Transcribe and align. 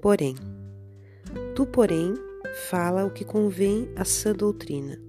porém. 0.00 0.34
Tu, 1.54 1.66
porém, 1.66 2.14
fala 2.68 3.04
o 3.04 3.10
que 3.10 3.24
convém 3.24 3.88
à 3.96 4.04
sã 4.04 4.32
doutrina. 4.32 5.00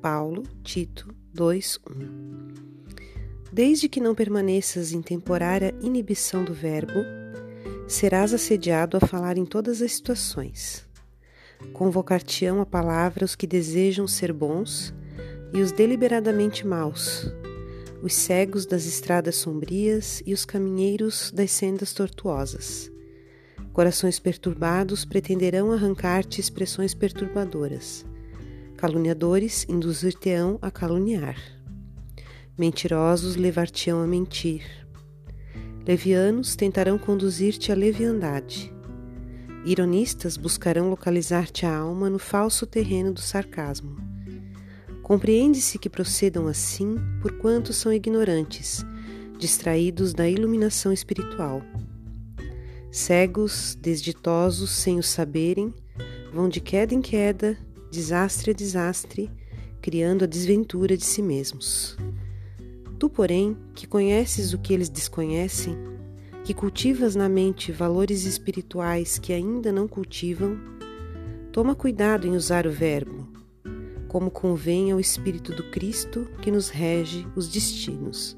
Paulo, 0.00 0.44
Tito 0.62 1.14
2:1. 1.34 2.66
Desde 3.52 3.88
que 3.88 4.00
não 4.00 4.14
permaneças 4.14 4.92
em 4.92 5.00
temporária 5.00 5.74
inibição 5.80 6.44
do 6.44 6.52
verbo, 6.52 7.04
serás 7.88 8.34
assediado 8.34 8.96
a 8.96 9.00
falar 9.00 9.38
em 9.38 9.44
todas 9.44 9.80
as 9.80 9.92
situações. 9.92 10.86
Convocar-te-ão 11.72 12.60
a 12.60 12.66
palavra 12.66 13.24
os 13.24 13.34
que 13.34 13.46
desejam 13.46 14.06
ser 14.06 14.32
bons 14.32 14.94
e 15.52 15.60
os 15.60 15.72
deliberadamente 15.72 16.66
maus, 16.66 17.32
os 18.02 18.14
cegos 18.14 18.66
das 18.66 18.84
estradas 18.84 19.36
sombrias 19.36 20.22
e 20.26 20.34
os 20.34 20.44
caminheiros 20.44 21.30
das 21.30 21.50
sendas 21.50 21.92
tortuosas. 21.92 22.90
Corações 23.76 24.18
perturbados 24.18 25.04
pretenderão 25.04 25.70
arrancar-te 25.70 26.40
expressões 26.40 26.94
perturbadoras. 26.94 28.06
Caluniadores 28.74 29.66
induzir-te-ão 29.68 30.58
a 30.62 30.70
caluniar. 30.70 31.36
Mentirosos 32.56 33.36
levar-te-ão 33.36 34.00
a 34.00 34.06
mentir. 34.06 34.62
Levianos 35.86 36.56
tentarão 36.56 36.96
conduzir-te 36.96 37.70
à 37.70 37.74
leviandade. 37.74 38.72
Ironistas 39.66 40.38
buscarão 40.38 40.88
localizar-te 40.88 41.66
a 41.66 41.76
alma 41.76 42.08
no 42.08 42.18
falso 42.18 42.66
terreno 42.66 43.12
do 43.12 43.20
sarcasmo. 43.20 43.94
Compreende-se 45.02 45.78
que 45.78 45.90
procedam 45.90 46.46
assim 46.46 46.96
porquanto 47.20 47.74
são 47.74 47.92
ignorantes, 47.92 48.86
distraídos 49.38 50.14
da 50.14 50.26
iluminação 50.26 50.94
espiritual. 50.94 51.60
Cegos, 52.90 53.76
desditosos, 53.80 54.70
sem 54.70 54.98
o 54.98 55.02
saberem, 55.02 55.74
vão 56.32 56.48
de 56.48 56.60
queda 56.60 56.94
em 56.94 57.02
queda, 57.02 57.56
desastre 57.90 58.50
a 58.50 58.54
desastre, 58.54 59.30
criando 59.80 60.24
a 60.24 60.26
desventura 60.26 60.96
de 60.96 61.04
si 61.04 61.22
mesmos. 61.22 61.96
Tu, 62.98 63.08
porém, 63.10 63.56
que 63.74 63.86
conheces 63.86 64.52
o 64.52 64.58
que 64.58 64.72
eles 64.72 64.88
desconhecem, 64.88 65.76
que 66.44 66.54
cultivas 66.54 67.14
na 67.14 67.28
mente 67.28 67.72
valores 67.72 68.24
espirituais 68.24 69.18
que 69.18 69.32
ainda 69.32 69.70
não 69.72 69.86
cultivam, 69.86 70.58
toma 71.52 71.74
cuidado 71.74 72.26
em 72.26 72.36
usar 72.36 72.66
o 72.66 72.70
Verbo, 72.70 73.28
como 74.08 74.30
convém 74.30 74.92
ao 74.92 75.00
Espírito 75.00 75.52
do 75.52 75.64
Cristo 75.70 76.28
que 76.40 76.50
nos 76.50 76.68
rege 76.68 77.26
os 77.34 77.48
destinos. 77.48 78.36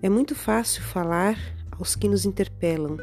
É 0.00 0.08
muito 0.08 0.34
fácil 0.34 0.82
falar 0.82 1.38
aos 1.70 1.96
que 1.96 2.08
nos 2.08 2.24
interpelam, 2.24 2.96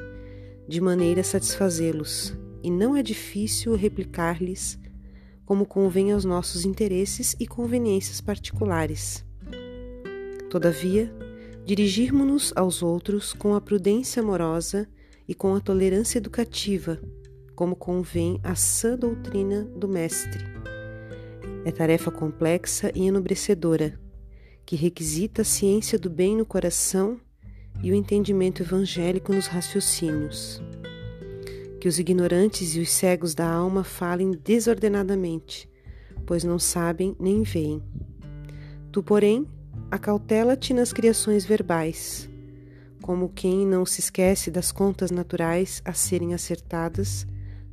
de 0.67 0.79
maneira 0.79 1.21
a 1.21 1.23
satisfazê-los, 1.23 2.33
e 2.61 2.71
não 2.71 2.95
é 2.95 3.03
difícil 3.03 3.75
replicar-lhes 3.75 4.79
como 5.45 5.65
convém 5.65 6.11
aos 6.11 6.23
nossos 6.23 6.65
interesses 6.65 7.35
e 7.39 7.45
conveniências 7.45 8.21
particulares. 8.21 9.25
Todavia, 10.49 11.13
dirigirmos-nos 11.65 12.53
aos 12.55 12.81
outros 12.81 13.33
com 13.33 13.53
a 13.55 13.61
prudência 13.61 14.21
amorosa 14.21 14.87
e 15.27 15.33
com 15.33 15.53
a 15.53 15.59
tolerância 15.59 16.17
educativa, 16.17 16.99
como 17.55 17.75
convém 17.75 18.39
à 18.43 18.55
sã 18.55 18.97
doutrina 18.97 19.63
do 19.63 19.87
Mestre. 19.87 20.43
É 21.65 21.71
tarefa 21.71 22.11
complexa 22.11 22.91
e 22.95 23.07
enobrecedora, 23.07 23.99
que 24.65 24.75
requisita 24.75 25.41
a 25.41 25.45
ciência 25.45 25.99
do 25.99 26.09
bem 26.09 26.37
no 26.37 26.45
coração 26.45 27.19
e 27.83 27.91
o 27.91 27.95
entendimento 27.95 28.63
evangélico 28.63 29.31
nos 29.31 29.45
raciocínios. 29.45 30.59
Que 31.79 31.87
os 31.87 31.99
ignorantes 31.99 32.75
e 32.75 32.79
os 32.79 32.89
cegos 32.89 33.35
da 33.35 33.47
alma 33.47 33.83
falem 33.83 34.31
desordenadamente, 34.31 35.69
pois 36.25 36.43
não 36.43 36.57
sabem 36.57 37.15
nem 37.19 37.43
veem. 37.43 37.83
Tu, 38.91 39.03
porém, 39.03 39.45
Acautela-te 39.93 40.73
nas 40.73 40.91
criações 40.91 41.45
verbais, 41.45 42.27
como 42.99 43.29
quem 43.29 43.63
não 43.63 43.85
se 43.85 43.99
esquece 43.99 44.49
das 44.49 44.71
contas 44.71 45.11
naturais 45.11 45.83
a 45.85 45.93
serem 45.93 46.33
acertadas 46.33 47.27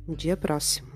no 0.07 0.15
dia 0.15 0.37
próximo. 0.37 0.90